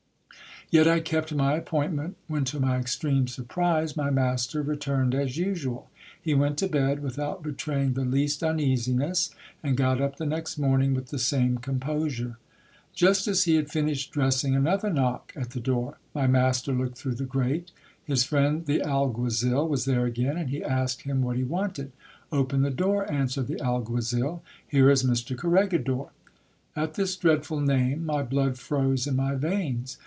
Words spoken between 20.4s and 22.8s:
he asked him what he wanted. Open the